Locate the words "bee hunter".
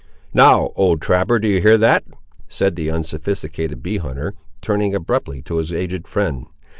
3.83-4.33